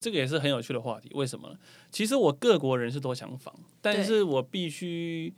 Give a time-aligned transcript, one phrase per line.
[0.00, 1.10] 这个也是很有趣的话题。
[1.12, 1.58] 为什么呢？
[1.90, 5.32] 其实我各国人士都想访，但是我必须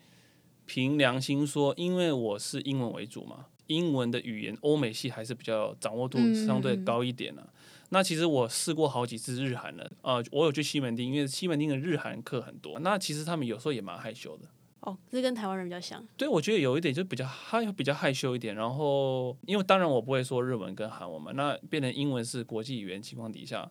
[0.67, 7.45] 凭良心说，因为我是英文为主嘛，英文的语言欧美系还是比较掌握度相对高一点啊。
[7.89, 12.79] 那其实我试过好几次日韩了，呃，我有去西门町，因为西门町的日韩课很多。
[12.79, 14.45] 那其实他们有时候也蛮害羞的。
[14.81, 16.03] 哦，这跟台湾人比较像。
[16.17, 18.55] 对，我觉得有一点就比较害，比较害羞一点。
[18.55, 23.71] 然后，因为当然我不会说日文跟韩文嘛，那变成英文是国际语言情况底下，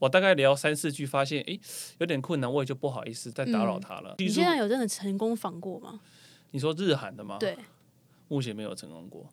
[0.00, 1.58] 我大概聊三四句，发现哎
[1.98, 4.14] 有点困难，我也就不好意思再打扰他了。
[4.18, 5.98] 你现在有真的成功访过吗？
[6.52, 7.36] 你说日韩的吗？
[7.40, 7.58] 对，
[8.28, 9.26] 目前没有成功过。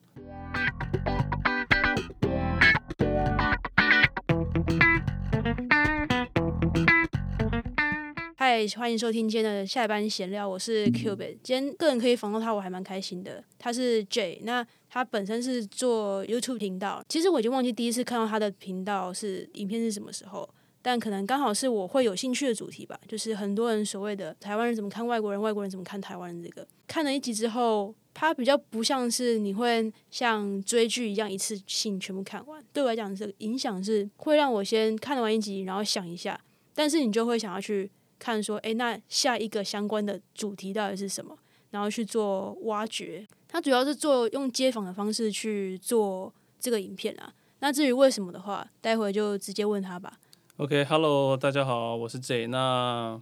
[8.38, 11.38] 嗨，欢迎收听今天的下班闲聊，我是 Cubit。
[11.44, 13.44] 今天个人可以访到他，我还蛮开心的。
[13.60, 17.04] 他是 J，那他本身是做 YouTube 频道。
[17.10, 20.48] 其实我已经忘记第一次看到他的频道是影片是什么时候，
[20.86, 23.00] 但可能刚好是我会有兴趣的主题吧。
[23.08, 26.44] 就是很多人所谓的台湾人怎么看外国人，外国人怎么看台湾人。
[26.44, 32.64] 这个看了一集之后，他比较不像是你会像追剧一样一次性全部看完。
[32.72, 36.40] 对我来讲，这个影响是会让我先看完一集，然后想一下，
[36.76, 37.90] 但是你就会想要去。
[38.18, 41.38] 看说，哎，那下一个相关的主题到底是什么？
[41.72, 43.28] 然后去做挖掘。
[43.46, 47.32] 他主要是做用街访的方式去做这个影片啊。
[47.60, 50.18] 那至于为什么的话，待会就直接问他吧。
[50.58, 52.48] OK，Hello，大家好，我是 J。
[52.48, 53.22] 那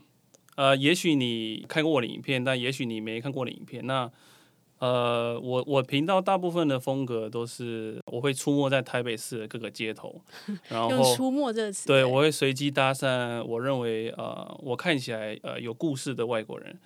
[0.55, 3.87] 呃，也许你看过我的影片，但也许你没看过我的影片。
[3.87, 4.07] 那
[4.77, 10.21] 呃，我我频道大部分的风格都是我会出没在台北市的各个街头，
[10.69, 16.79] 然后“出没”这个词，对我会随机搭讪我认为呃我看起来呃有故事的外国人，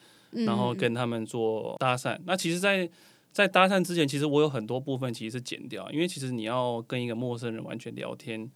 [0.46, 2.18] 然后跟他们做搭讪。
[2.26, 2.90] 那其实，在
[3.34, 8.50] 在搭讪之前，其实我有很多部分其实是剪掉，因为其实你要跟一个陌生人完全聊天，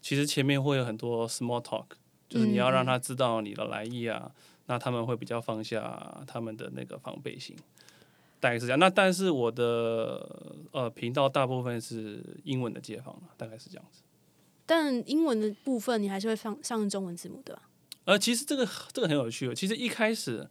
[0.00, 1.86] 其实前面会有很多 small talk，
[2.28, 4.30] 就是你要让他知道你的来意啊，
[4.66, 7.56] 那他们会比较放下他们的那个防备心。
[8.40, 14.00] 大概是这样，那但是我的呃频道大部分是英文的街访大概是这样子。
[14.64, 17.62] 但英文的部分你还是会放上中文字幕对吧？
[18.04, 19.48] 呃，其实这个这个很有趣。
[19.48, 20.48] 哦其实一开始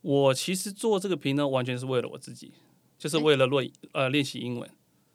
[0.00, 2.52] 我其实做这个频道完全是为了我自己，
[2.96, 4.70] 就是为了练呃练习英文。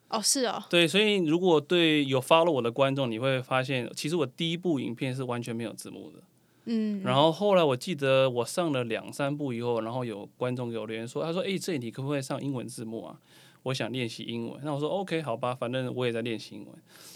[0.08, 0.62] 哦，是哦。
[0.70, 6.18] 对，所以如果对有 follow 我的观众，你会发现，其实我第一部影片是完全没有字幕的。
[6.66, 13.18] 嗯，然后后来我记得我上了两三部以后，然后有观众给我留言说，他说：“哎，这你可不可以上英文字幕啊？
[13.62, 16.74] 我想练习英文。”那我说：“OK，好吧，反正我也在练习英文。”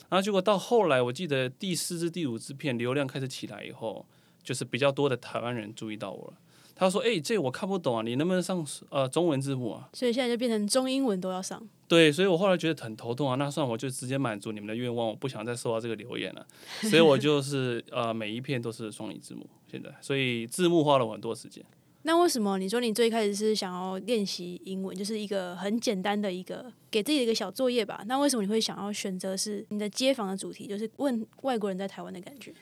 [0.09, 4.07] 然后结果到后来，我记得第四支、第五支片流量开始起来以后，
[4.43, 6.35] 就是比较多的台湾人注意到我了。
[6.81, 11.63] 他说：“哎，这我看不懂啊，你能不能上呃中文字幕啊？”所以现在就变成中英文都要上。
[11.87, 13.35] 对，所以我后来觉得很头痛啊。
[13.35, 16.47] 那算我就直接满足你们的愿望，我不想再收到这个留言了。
[16.89, 21.63] 所以我就是呃每一片都是双语字幕，现在所以字幕花了我很多时间。
[22.03, 28.03] 那为什么你说你最开始是想要练习英文，就是一个很简单的一个给自己的一个小作业吧？
[28.07, 32.55] 那为什么你会想要选择是你的街访的主题，就是问外国人在台湾的感觉？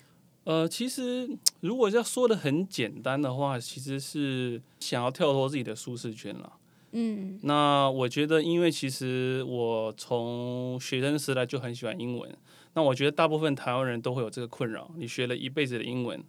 [0.49, 1.29] 呃，其实
[1.61, 6.55] 如果要说的很简单的话，其实是想要跳脱自己的舒适圈了。
[6.93, 12.35] 嗯，那我觉得，因为其实我从学生时代就很喜欢英文。
[12.73, 16.25] 那我觉得大部分台湾人都会有这个困扰：你学了一辈子的英文，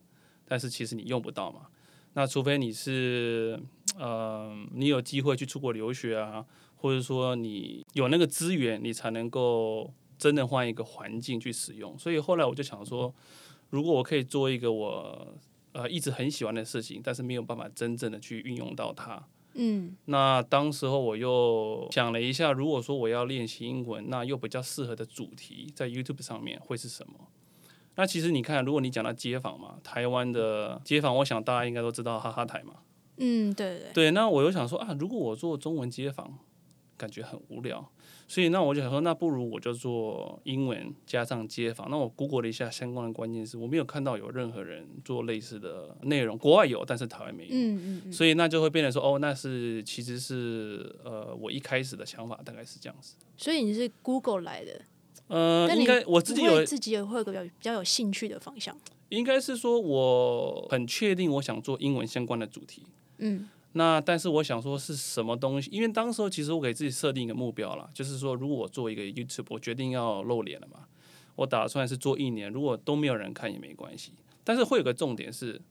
[0.46, 1.68] 但是其实你用不到嘛。
[2.16, 3.58] 那除非你是
[3.98, 6.44] 呃，你有机会去出国留学啊，
[6.76, 11.98] 或者说你有那个资源，你才能够真的换一个环境去使用。
[11.98, 13.16] 所以后来我就想说。
[13.70, 15.36] 如果我可以做一个我
[15.74, 27.14] 呃一直很喜欢的事情，但是没有办法真正的去运用到它，嗯，那当时候我又想了一下，如果说我要练习英文，那又比较适合的主题在 YouTube 上面会是什么？
[27.96, 32.76] 那其实你看，如果你讲到街访嘛，台湾的街访，我想大家应该都知道哈哈台嘛，
[33.18, 36.40] 嗯，对对对，那我又想说啊，如果我做中文街访，
[37.00, 37.90] 感觉很无聊。
[38.28, 41.90] 所以那我就想说，那不如我就做英文加上街访。
[41.90, 47.50] 那我 Google 了一下相关的关键词，我没有看到有任何人做类似的内容，国外有，但是台湾没有。
[47.52, 53.16] 嗯嗯所以那就会变成说，哦，那是其实是呃，我一开始的想法大概是这样子。
[53.36, 54.82] 所以你是 Google 来的？
[55.28, 58.78] 呃，应该我自己有自己有会有个比较比较有兴趣的方向。
[59.10, 62.84] 应该是说我很确定我想做英文相关的主题。
[63.18, 63.50] 嗯。
[63.74, 65.70] 那但是我想说是什么东西？
[65.72, 70.88] 因为当时候其实我给自己设定一个目标了，就是说如果我做一个 YouTube，我决定要露脸了嘛，
[71.36, 74.14] 我打算是做一年，如果都没有人看也没关系。
[74.44, 75.62] 但是会有个重点是，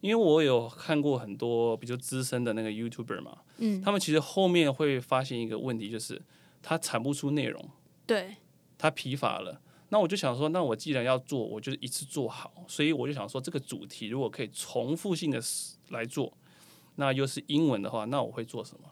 [0.00, 6.22] 因为我有看过很多比较资深的那个 YouTuber 嘛，嗯，他们其实后面会发现一个问题，就是
[6.62, 7.68] 他产不出内容，
[8.06, 8.36] 对，
[8.78, 9.60] 他疲乏了。
[9.88, 12.64] 那我就想说，那我既然要做，我就一次做好。
[12.66, 15.38] 所以我就想说，这个主题如果可以重复性的
[15.90, 16.32] 来做，
[16.96, 18.88] 那又是英文的话，那我会做什么？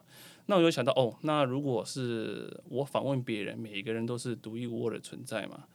[0.47, 5.65] 那我就想到，哦，那如果是我访问别人，每一个人都是独一无二的存在嘛，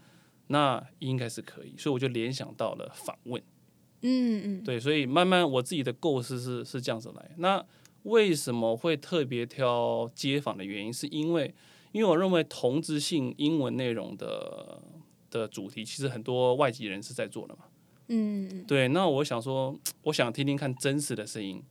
[0.48, 1.74] 那应该是可以。
[1.78, 3.42] 所以我就联想到了访问。
[4.02, 7.30] 嗯嗯，对，所以慢慢我自己的构思是是这样子来。
[7.38, 7.64] 那
[8.02, 11.54] 为什么会特别挑街访的原因，是因为
[11.92, 14.82] 因为我认为同质性英文内容的
[15.30, 17.60] 的主题，其实很多外籍人是在做的嘛。
[18.08, 21.62] 嗯嗯对，那我想说，我想听听看真实的声音，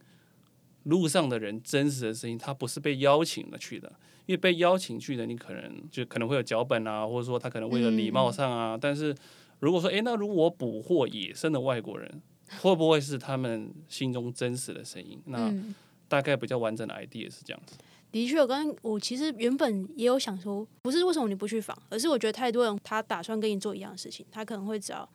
[0.86, 3.92] 路上的人真实的声音，他不是被邀请了去的，
[4.26, 9.16] 因为被邀请去的，你可能就可能会有脚本啊，或者说他可能为了礼貌上啊，但是
[9.60, 12.22] 如果说，诶，那如果我捕获野生的外国人，
[12.62, 15.20] 会不会是他们心中真实的声音？
[15.26, 15.74] 那嗯，
[16.08, 17.76] 大概比较完整的 idea 是这样子。
[18.12, 25.10] 的确，我刚刚我其实原本也有想说，不是为什么你不去访，而是我觉得太多人他打算跟你做一样的事情，他可能会找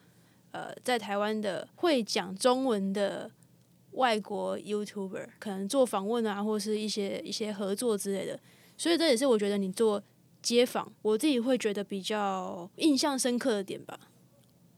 [0.51, 3.31] 呃在台湾的会讲中文的
[3.91, 8.39] 外国 YouTuber，可能做访问啊，或是一些一些合作之类的。
[8.77, 10.01] 所以这也是我觉得你做
[10.41, 13.99] 街访，我自己会觉得比较印象深刻的点吧。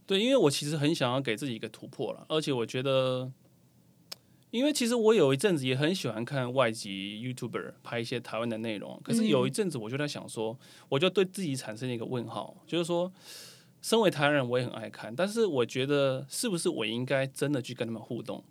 [0.06, 3.32] 对，因为我其实很想要给自己一个突破了，而且我觉得，
[4.52, 10.60] 因为其实我有一阵子也很喜欢看外籍 YouTuber 拍一些台湾的内容，可是有一阵子我就在想说，
[10.90, 13.10] 我就对自己产生一个问号，就是说，
[13.82, 18.44] 身为台湾人我也很爱看，但是我觉得是不是我应该真的去跟他们互动，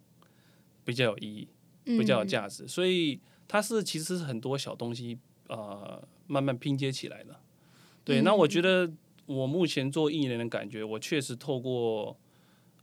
[0.85, 1.49] 比较有意义，
[1.85, 5.19] 比较有价值，所以它是其实是很多小东西
[5.49, 7.41] 呃慢慢拼接起来的。
[8.05, 8.91] 对，那我觉得
[9.27, 12.17] 我目前做艺人的感觉，我确实透过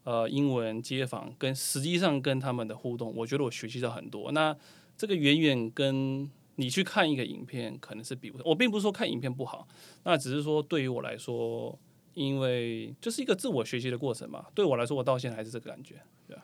[0.03, 4.31] 呃英文街访跟实际上跟他们的互动，我觉得我学习到很多。
[4.31, 4.55] 那
[4.97, 9.67] 这个远远跟你去看一个影片可能是比不上，我并不是说看影片不好，
[10.03, 11.77] 那只是说对于我来说，
[12.13, 14.45] 因为就是一个自我学习的过程嘛。
[14.53, 16.01] 对我来说，我到现在还是这个感觉。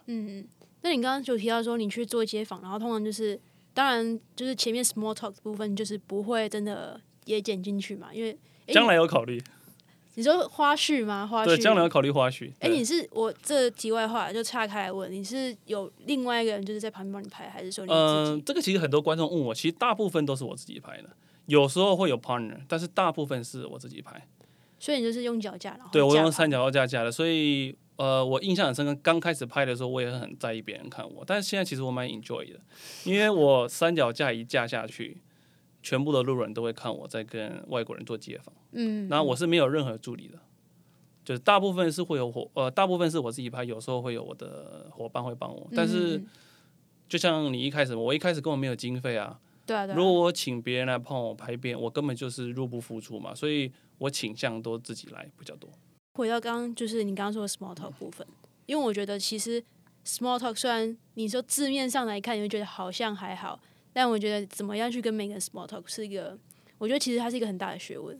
[0.08, 0.48] 嗯，嗯，
[0.86, 3.40] 那你刚刚就提到说你去做街访，然后通常就是，
[3.74, 8.38] 当然就是前面 small talk 的部分就是不会真的也剪进去嘛，因为
[8.68, 9.42] 诶将来有考虑，
[10.14, 11.26] 你说花絮吗？
[11.26, 12.52] 花絮对，将来要考虑花絮。
[12.60, 18.42] 哎、对你是我这题外话就岔开来问，你是有另外一个人就是在旁边帮你拍，还是说你嗯、自己？
[18.44, 21.10] 这个其实很多观众问我，其实大部分都是我自己拍的，
[21.48, 24.28] 有时候会有 partner，但是大部分是我自己拍。
[24.80, 28.94] 所以你就是用脚架，然后对我用三脚架架的，所以呃，我印象很深刻。
[29.02, 32.60] 刚开始拍的时候，我也很在意别人看我，但是现在其实我蛮 enjoy 的，
[33.06, 35.22] 因为我三脚架一架下去，
[35.82, 40.38] 全部的路人都会看我在跟外国人做街访，嗯，然后我是没有任何助理的，
[41.24, 46.22] 就是大部分是会有伙呃，大部分是我自己拍，有时候会有我的伙伴会帮我，但是
[47.08, 55.70] 就像你一开始，我一开始根本没有经费啊，对啊对啊，如果我请别人来帮我拍片，我根本就是入不敷出嘛，所以我倾向都自己来比较多。
[56.14, 58.26] 回到刚刚就是你刚刚说的 small talk 部分，
[58.66, 59.62] 因为我觉得其实
[60.06, 63.60] small talk 虽然你说字面上来看，你会觉得好像还好，
[63.92, 66.38] 但我觉得怎么样去跟每个人 small talk 是一个，
[66.78, 68.20] 我觉得其实它是一个很大的学问。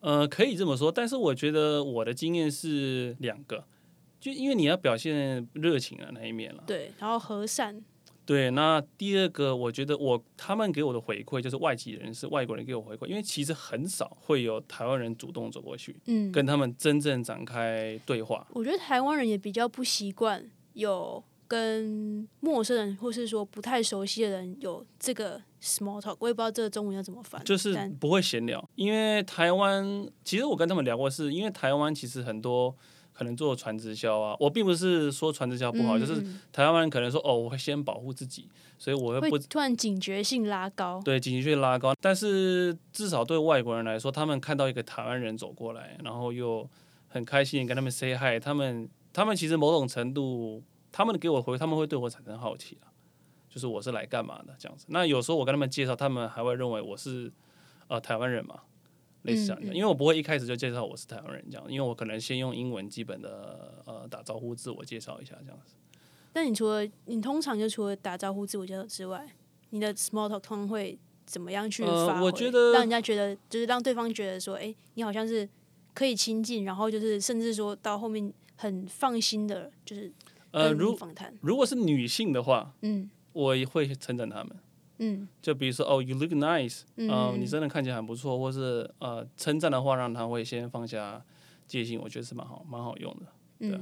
[0.00, 3.64] 呃，可以这么说，但是我觉得我的经验是两个，
[4.18, 6.64] 就因为你要表现热情的那一面了。
[6.66, 7.82] 对，然后和善，
[8.30, 18.46] 对，那第二个，我觉得我他们给我的回馈就是外籍人士、外国人给我回馈，因为其实很少会有台湾人主动走过去嗯，跟他们真正展开对话。
[18.52, 32.72] 我觉得台湾人也比较不习惯有跟陌生人或是说不太熟悉的人有这个 small talk，我也不知道这个中文要怎么翻，就是不会闲聊，因为台湾其实我跟他们聊过是，因为台湾其实很多
[33.20, 36.40] 可能做传直销啊，我并不是说传直销不好，就是嗯。
[36.50, 38.48] 台湾人可能说哦，我会先保护自己，
[38.78, 46.66] 所以我会不会突然警觉性拉高，对警觉性拉高，但是至少对外国人来说，他们看到一个台湾人走过来，然后又
[47.08, 52.88] 很开心跟他们 say hi，他们他们其实某种程度，他们给我回，他们会对我产生好奇啊，
[53.50, 54.86] 就是我是来干嘛的这样子。
[54.88, 57.30] 那有时候我跟他们介绍，他们还会认为我是
[57.88, 58.60] 呃台湾人嘛，
[59.22, 65.74] 类似这样因为我不会一开始就介绍我是台湾人这样，因为我可能先用英文基本的呃打招呼自我介绍一下这样子。
[66.32, 69.26] 那你除了你通常就除了打招呼、自我介绍之外，
[69.70, 72.26] 你的 small talk 通常会怎么样去呃发挥？
[72.26, 75.48] 我觉得让人家觉得就是让对方觉得说，哎、你好像是
[75.92, 80.10] 可以亲近，然后就是甚至说到后面很放心的，就是
[80.52, 84.56] 呃，如访谈，如果是女性的话，嗯我也会称赞他们。
[85.00, 91.22] 嗯就比如说哦，you look nice，嗯呃，你真的看起来很不错，或是呃称赞的话，让他会先放下
[91.66, 93.80] 戒心，我觉得是蛮好蛮好用的，对。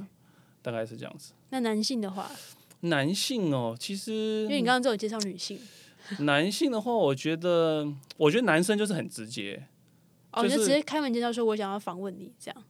[0.61, 1.31] 大概是这样子。
[1.51, 2.29] 那男性的话，
[2.81, 5.57] 男性哦，其实因为你刚刚只有介绍女性，
[6.19, 9.67] 男性的话，我觉得我觉得男生就是很直接，
[10.33, 12.63] 哦，就你就是直接开门见山说我想要访问你这样，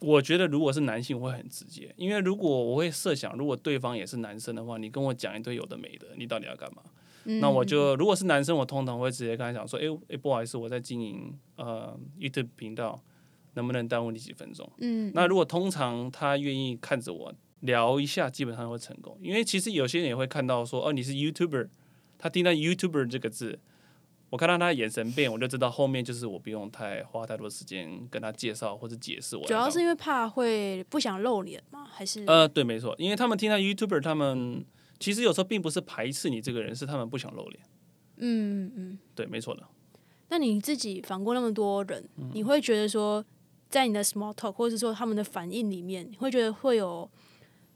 [0.00, 6.82] 我觉得如果是男性我会很直接，因为如果我会设想，如果对方也是男生的话，你跟我讲一堆有的没的，你到底要干嘛？
[7.24, 13.00] 嗯那我就如果是男生，我通常会直接跟他讲说，诶诶，不好意思，我在经营呃 YouTube 频道，
[13.54, 14.70] 能不能耽误你几分钟？
[14.78, 19.16] 嗯，那如果通常他愿意看着我聊一下，基本上会成功。
[19.20, 21.68] 因为其实有些人也会看到说，哦，你是 YouTuber，
[22.18, 23.58] 他听到 YouTuber 这个字，
[24.30, 29.44] 我看到他眼神变，我就知道后面就是我不用太花太多时间跟他介绍或者解释我。
[29.46, 31.86] 主要是因为怕会不想露脸吗？
[31.88, 34.64] 还是呃，对，没错，因为他们听到 YouTuber，他们
[35.02, 37.60] 其实有时候并不是排斥你这个人，是他们不想露脸。
[38.18, 38.98] 嗯嗯嗯。
[39.16, 39.62] 对，没错的。
[40.28, 43.24] 那你自己访过那么多人，嗯你会觉得说，
[43.68, 47.10] 在你的 small talk 或者是说他们的反应里面，你会觉得会有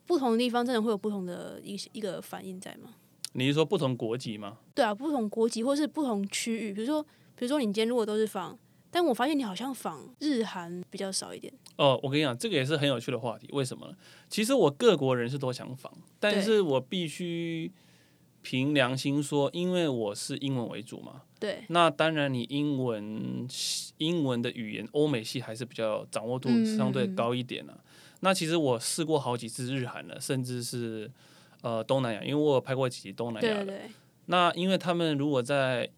[0.07, 2.95] 不同的地方，真的会有不同的一一个反应在吗？
[3.33, 4.59] 你是说不同国籍吗？
[4.75, 7.03] 对啊，不同国籍或是不同区域，比如说，
[7.35, 8.59] 比如说你今天如果都是访，
[8.91, 11.53] 但我发现你好像仿日韩比较少一点。
[11.77, 13.49] 哦，我跟你讲，这个也是很有趣的话题。
[13.53, 13.95] 为什么呢？
[14.29, 17.71] 其实我各国人是都想仿，但是我必须
[18.43, 21.23] 凭良心说，因为我是英文为主嘛。
[21.39, 23.47] 对，那当然，你英文
[23.99, 27.77] 英文的语言，欧美系还是比较掌握度嗯相对高一点啊。
[28.21, 31.11] 那其实我试过好几次日韩了，甚至是
[31.61, 33.67] 呃东南亚，因为我有拍过几集东南亚的。
[33.67, 33.91] 对，
[34.27, 35.91] 那因为他们如果在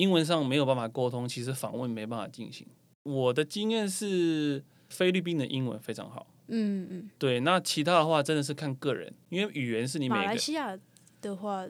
[0.00, 2.66] 英文上没有办法沟通，其实访问没办法进行。
[3.02, 6.26] 我的经验是，菲律宾的英文非常好。
[6.48, 7.10] 嗯嗯。
[7.18, 10.78] 对，那其他的话真的是看个人，因为语言是你每马个来西亚
[11.20, 11.66] 的话，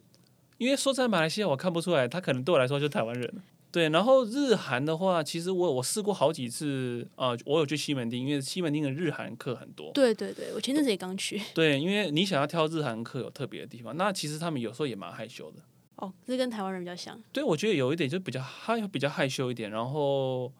[0.58, 3.42] 因为说在马来西亚，我看不出来，他可能对我来说就是台湾人。
[3.72, 9.92] 对，然后日韩的话，其实我我试过好几次，呃，我有去西门町，因为西门町的日韩课很多。
[9.92, 11.40] 对对对，我前阵子也刚去。
[11.54, 15.62] 对，因为你想要挑日韩课有特别的地方，那其实他们有时候也蛮害羞的。
[16.00, 17.18] 哦，这跟台湾人比较像。
[17.32, 19.70] 对，我觉得有一点就比较害比较害羞一点。
[19.70, 20.50] 然后，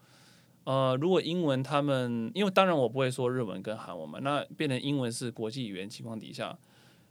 [0.65, 6.57] 呃，如果英文他们，因为当然我不会说日文跟韩文嘛，那变成英文是国际语言情况底下，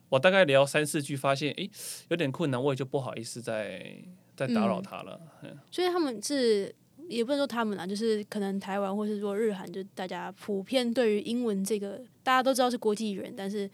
[0.10, 1.70] 我大概聊三四句，发现诶
[2.10, 3.96] 有点困难，我也就不好意思再
[4.36, 5.20] 再打扰嗯他了。
[5.42, 6.74] 嗯所以他们是
[7.08, 13.68] 也不能说他们啊，就是可能台湾或是说日韩，就大家普遍对于英文这个大家都知道是国际语言，但是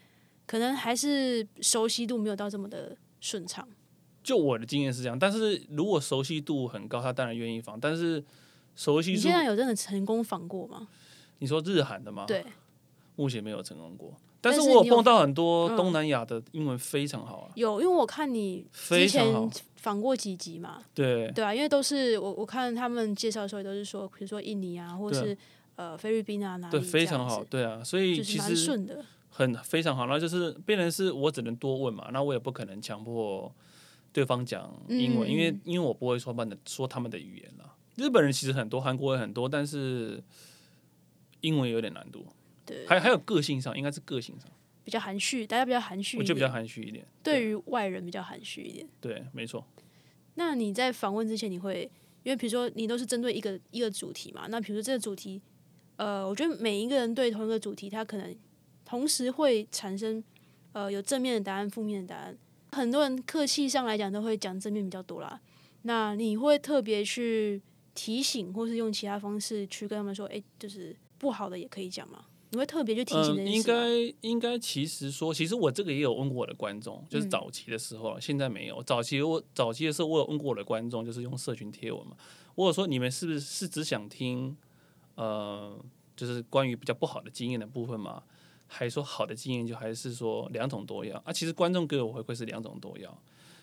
[0.47, 3.67] 可能还是熟悉度没有到这么的顺畅。
[4.25, 7.79] 就我的经验是这样，但是如果熟悉度很高，他当然愿意仿。
[7.79, 8.23] 但是
[8.75, 10.87] 熟悉度你现，在有真的成功仿过吗？
[11.37, 12.43] 你说日韩的吗？，对，
[13.15, 14.11] 目前没有成功过。
[14.41, 25.37] 但是但是你有我有碰到很多嗯东南亚的英文非常好啊，有，因为我看你非之常好前访过几集嘛，对对啊，因为都是我我看他们介绍的时候也都是说，比如说印尼啊，或对是
[25.75, 29.03] 呃菲律宾啊哪里对，非常好，对啊，所以就是蛮其实顺的。
[29.29, 33.51] 很非常好，那就是变成是我只能多问嘛，那我也不可能强迫
[34.15, 37.75] 对方讲英文，嗯因为因为我不会说他们的说他们的语言啦。
[37.97, 40.23] 日本人其实很多，韩国人很多，但是
[41.41, 42.25] 英文有点难度，
[42.65, 44.49] 对，还还有个性上，应该是个性上，
[44.85, 47.05] 比较含蓄，大家比较含蓄我就比较含蓄一点。
[47.21, 48.87] 对于外人比较含蓄一点。
[49.01, 49.65] 对，没错，
[50.35, 51.91] 那你在访问之前，你会
[52.23, 54.47] 因为比如说你都是针对一个一个主题嘛？
[54.49, 55.41] 那比如说这个主题，
[55.97, 58.33] 呃，我觉得每一个人对同一个主题，他可能
[58.85, 60.23] 同时会产生
[60.71, 62.37] 呃有正面的答案、负面的答案。
[62.75, 65.39] 很多人客气上来讲都会讲正面比较多啦。
[65.83, 67.61] 那你会特别去
[67.93, 72.25] 提醒，或是用其他方式去跟他们说，哎、就是不好的也可以讲吗？
[72.51, 73.85] 你会特别去提醒这嗯，件事吗？
[73.85, 78.83] 应该应该其实说，其实我这个也有问过我的观众，就是嗯早期的时候啊，现在没有。
[78.83, 82.15] 早期我早期的时候，我有问过我的观众，就是用社群贴文嘛，
[82.55, 84.55] 我有说你们是不是是只想听
[85.15, 85.77] 呃，
[86.15, 88.23] 就是关于比较不好的经验的部分嘛？
[88.77, 91.31] 还说好的经验，就还是说两种多样啊？
[91.31, 93.17] 其实观众给我回馈是两种多样，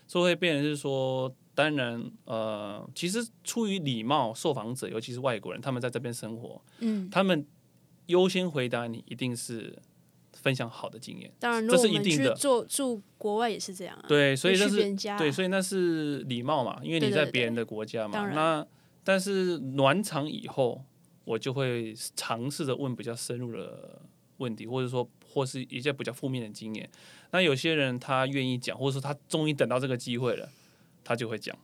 [0.06, 7.46] 所以会变成是说，当然呃，其实出于礼貌，受访者尤其是外国人，他们在这边生活，嗯，他们
[8.06, 9.78] 优先回答你一定是
[10.32, 14.04] 分享好的经验，当然，如这是一定的做住国外也是这样啊。
[14.08, 18.30] 对，所以那是对，所以那是礼貌嘛，因为你在别人的国家嘛。
[18.30, 18.66] 那
[19.04, 20.82] 但是暖场以后，
[21.24, 24.00] 我就会尝试着问比较深入的
[24.42, 26.90] 问题，或者说或是一些比较负面的经验。
[27.30, 30.48] 那有些人他愿意讲，或者说他终于等到这个机会了，
[31.04, 31.56] 他就会讲。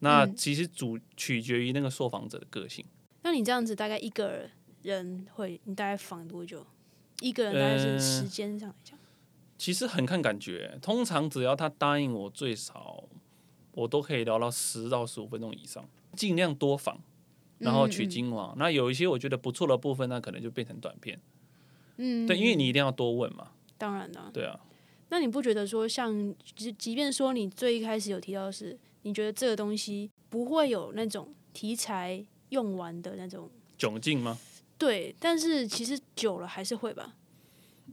[0.00, 2.84] 那嗯其实主取决于那个受访者的个性。
[3.22, 4.48] 那你这样子大概一个
[4.82, 6.64] 人会，你大概访多久？
[7.20, 8.98] 一个人大概是呃时间上来讲，
[9.56, 13.08] 其实很看感觉，通常只要他答应我，最少
[13.72, 17.00] 我都可以聊到十到十五分钟以上，尽量多访，
[17.58, 18.54] 然后取嗯嗯精华。
[18.58, 21.18] 那有一些我觉得不错的部分，那可能就变成短片。
[21.96, 23.48] 嗯，对，因为你一定要多问嘛。
[23.78, 24.58] 当然啦、对啊，
[25.10, 34.38] 那你不觉得说像，即即便说你最一开始有提到的是，你觉得这个东西不会有那种题材用完的那种，窘境吗？
[34.78, 37.14] 对，但是其实久了还是会吧。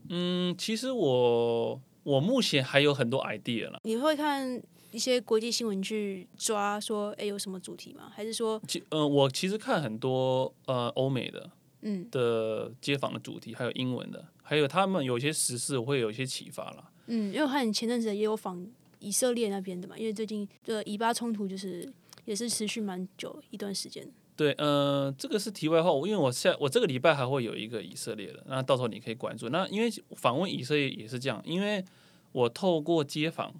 [0.08, 3.80] 嗯，其实我我目前还有很多 idea 了。
[3.84, 8.10] 你会看一些国际新闻去抓说，哎，有什么主题吗？
[8.14, 11.50] 还是说，其嗯，我其实看很多呃欧美的
[11.84, 16.90] 嗯的街访的主题，还有英文的，还有他们有些时事我会有一些启发啦。
[17.06, 18.66] 嗯，因为我看你前阵子也有访
[18.98, 21.86] 以色列那边的嘛，因为最近的以巴冲突就是
[22.24, 24.10] 也是持续蛮久一段时间。
[24.36, 29.48] 对，呃，这个是题外话，因为我下我这个礼拜还会有一个以色列的，那到时候你可以关注。
[29.50, 31.84] 那因为访问以色列也是这样，因为
[32.32, 33.54] 我透过街访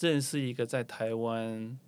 [0.00, 1.78] 认识一个在台湾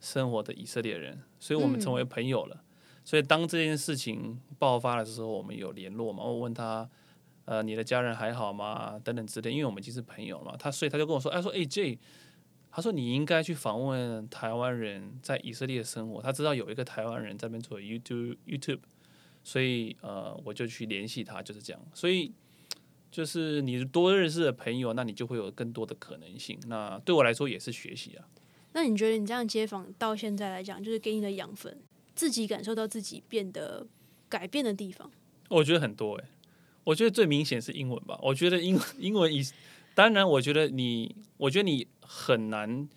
[0.00, 2.62] 生活的以色列人，所以我们成为朋友了。
[3.08, 6.22] 所以当这件事情爆发的时候，我们有联络嘛？
[6.22, 6.86] 我问他，
[7.46, 9.00] 呃，你的家人还好吗？
[9.02, 10.56] 等等之类，因为我们已经是朋友了嘛。
[10.58, 11.98] 他所以他就跟我说，哎，说，哎，J。
[12.70, 16.20] 他说：“你应该去访问台湾人在以色列生活。
[16.20, 18.80] 他知道有一个台湾人在那边做 YouTube YouTube，
[19.42, 21.82] 所以呃，我就去联系他，就是这样。
[21.94, 22.30] 所以
[23.10, 26.60] 就是你多认识的朋友，那你就会有更多的可能性。
[26.66, 28.28] 那对我来说也是学习啊。
[28.74, 31.80] 那你觉得你这样街访到现在来讲，就是给你的养分，
[32.18, 33.86] 自己感受到自己变得
[34.28, 35.10] 改变的地方？
[35.48, 36.24] 我觉得很多哎，
[36.82, 38.18] 我觉得最明显是英文吧。
[38.20, 39.42] 我觉得英 英文以
[39.94, 42.88] 当然，我觉得你，我觉得你。”很难，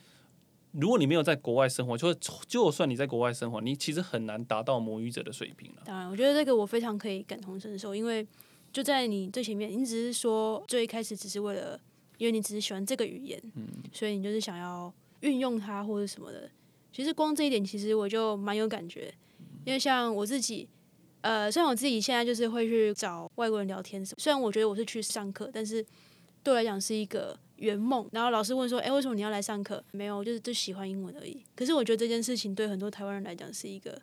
[0.72, 2.14] 如果你没有在国外生活，就
[2.48, 5.82] 就算你在国外生活，你其实很难达到母语者的水平了。
[5.84, 8.26] 当然，我觉得这个我非常可以感同身受，因为
[8.72, 11.78] 就在你最前面，你只是说最一开始只是为了，
[12.18, 16.50] 因为你只是喜欢这个语言，嗯，所以你就是想要运用它或者什么的。
[16.92, 19.14] 其实光这一点，其实我就蛮有感觉，
[19.66, 20.68] 因为像我自己，
[21.22, 25.86] 呃，虽然我自己现在就是会去找外国人聊天，虽然我觉得我是去上课，但是
[26.44, 27.40] 对我来讲是一个。
[27.62, 31.44] 圆梦，然后老师问说：“哎，为什么你要来上课？”没有，就是就喜欢英文而已。
[31.56, 34.02] 可是我觉得这件事情对很多台湾人来讲是一个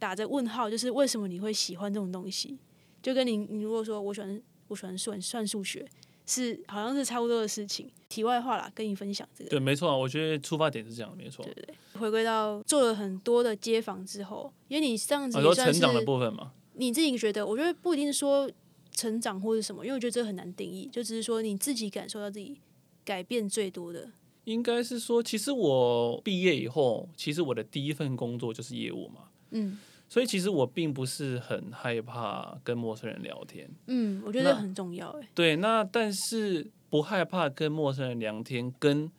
[0.00, 2.58] 打着问号，就是为什么你会喜欢这种东西？
[3.00, 5.88] 就跟你，你如果说我喜欢我喜欢算算数学，
[6.26, 7.90] 是好像是差不多的事情。
[8.08, 9.50] 题外话啦，跟你分享这个。
[9.50, 11.44] 对，没错啊，我觉得出发点是这样，没错。
[11.44, 11.74] 对对。
[11.98, 17.46] 回归到做了很多的街访之后，因为你上次很成长的部分嘛，你自己觉得？
[17.46, 18.50] 我觉得不一定说
[18.90, 22.60] 成长或者什么，因为我觉得这很难定义，就只是说你自己感受到自己。
[23.04, 24.08] 改变最多的，
[24.44, 29.22] 应该是说，其实我毕业以后，其实我的第一份工作就是业务嘛。
[29.50, 29.76] 嗯，
[30.12, 33.66] 所以其实我并不是很害怕跟陌生人聊天。
[33.86, 35.08] 嗯，我觉得很重要。
[35.12, 39.10] 哎，对，那但是不害怕跟陌生人聊天，跟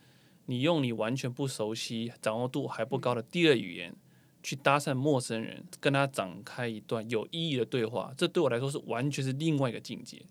[0.46, 3.92] 你用你完全不熟悉、掌握度还不高的第二语言
[4.44, 10.22] 去搭讪陌生人，跟他展开一段有意义的对话，这对我来说是完全是另外一个境界。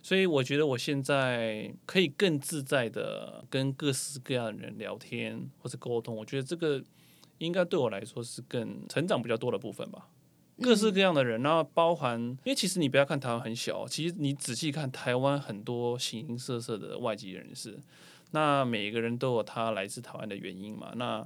[0.00, 6.80] 所以我觉得我现在可以更自在的跟各式各样的人聊天或者沟通，我觉得这个
[7.38, 10.08] 应该对我来说是更成长比较多的部分吧。
[10.60, 17.78] 各式各样的人，然后包含，因为其实你不要看台湾很小，其实你仔细看台湾很多形形色色的外籍人士，
[18.32, 20.92] 那每一个人都有他来自台湾的原因嘛。
[20.96, 21.24] 那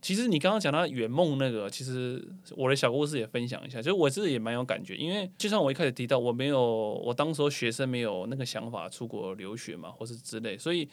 [0.00, 2.26] 其实你刚刚讲到圆梦那个，其实
[2.56, 10.88] 我的小故事也分享一下，就是我自己也蛮有感觉，因为就像我一开始提到，我没有，我当时候学生没有那个想法出国留学嘛，或是之类，所以，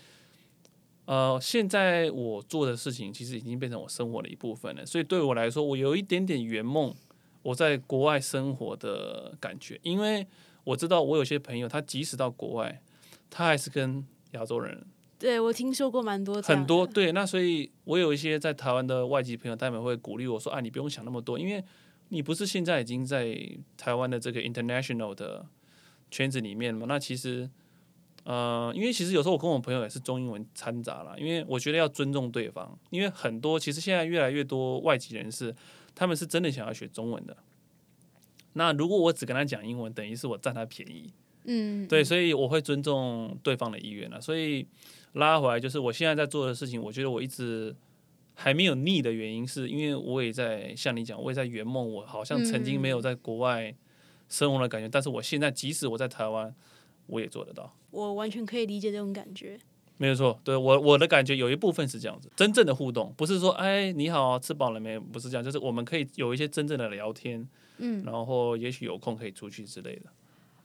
[1.05, 6.93] 呃，现在我做的事情其实已经变成我生活的一部分了，所以对我来说，我有一点点圆梦，
[7.41, 10.25] 我在国外生活的感觉，因为
[10.63, 12.81] 我知道我有些朋友，他即使到国外，
[13.29, 14.85] 他还是跟亚洲人。
[15.17, 16.41] 对，我听说过蛮多。
[16.41, 21.63] 很多对，那所以我有一些在台湾的外籍朋友，他们会鼓励我说：“啊，你不用想那么多，因为
[22.09, 23.37] 你不是现在已经在
[23.77, 25.45] 台湾的这个 international 的
[26.09, 26.85] 圈子里面嘛。
[26.87, 27.47] 那其实，
[28.23, 35.55] 呃，因为其实有时候我跟我朋友也是中英文掺杂了，因为我觉得要尊重对方，因为很多其实现在越来越多外籍人士，
[35.93, 37.35] 他们是真的想要学中文的。
[38.53, 41.11] 那如果我只跟他讲英文，等于是我占他便宜。
[41.45, 44.67] 嗯，对，所以我会尊重对方的意愿了，所以。
[45.15, 47.75] 拉回来就是我现在在做的事情，我觉得我一直
[48.33, 53.75] 还没有腻的原因，是因为我也在像你讲，我也在圆梦，我好像曾经没有在国外
[54.29, 56.55] 生活的感觉，但是我现在即使我在台湾，
[57.07, 57.75] 我也做得到。
[57.91, 59.59] 我完全可以理解这种感觉。
[59.97, 70.09] 没有错，对我我的感觉有一部分是这样子，真正的互动不是说哎你好吃饱了没，不是这样，就是我们可以有一些真正的聊天，嗯，然后也许有空可以出去之类的。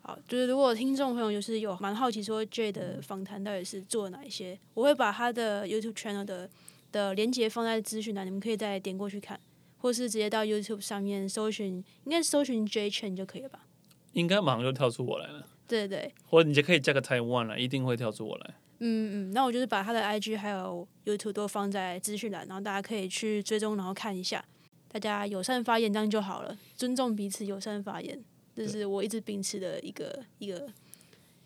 [0.01, 6.49] 好，就是如果听众朋友就是有蛮好奇说 J 的访谈到底是做哪一些，我会把他的 YouTube channel 的
[6.92, 9.38] 的连接放在资讯栏，你们可以再点过去看，
[9.79, 13.66] 或是直接到 YouTube 上面搜寻，应该搜寻 J Chen 就可以了吧？
[14.12, 15.46] 应该马上就跳出我来了。
[15.66, 18.55] 对对，或者你就可以加个 Taiwan 了，一定会跳出我来。
[18.79, 24.44] 嗯嗯，那我就是把他的 IG 还有 YouTube 都放在资讯栏，然后大家可以去追踪，然后看一下，
[24.88, 28.22] 大家友善发言这样就好了，尊重彼此，友善发言。
[28.55, 30.66] 这是我一直秉持的一个一个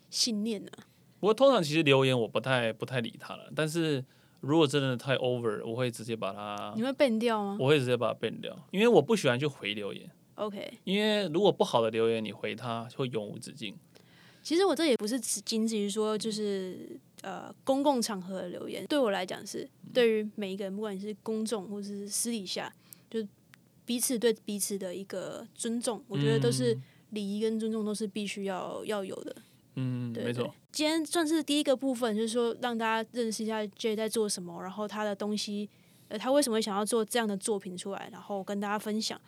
[0.09, 0.71] 信念呢、
[1.19, 4.03] 不过通常其实留言我不太不太理他了，但是
[4.39, 13.77] 如果真的太 over，我会直接把它你，会 ban 掉吗我会直接把它变掉，因为我不喜欢去回留言，？OK，因为如果不好的留言你回他会永无止境。
[14.43, 22.73] 其实我这也不是只仅止于说就是呃公共场合的留言，对我来讲是对于每一个人，不管你是公众或是私底下，
[23.09, 23.25] 就
[23.85, 26.77] 彼此对彼此的一个尊重，我觉得都是
[27.11, 29.35] 礼仪跟尊重都是必须要要有的。
[29.75, 30.53] 嗯，对，没错。。
[30.71, 35.69] 今天算是第一个部分，就是说让大家认识一下 J 在做什么，然后他的东西，
[36.07, 39.19] 呃，他为什么会想要做这样的作品出来，然后跟大家分享。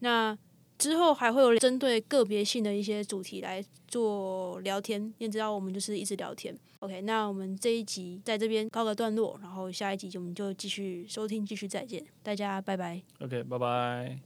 [0.00, 0.36] 那
[0.82, 6.52] 之后还会有针对个别性的一些主题来做聊天，你也知道我们就是一直聊天。
[6.80, 13.00] OK，那我们这一集在这边告个段落，然后下一集我们就继续收听，继续再见，大家拜拜。
[13.20, 14.18] OK，拜拜。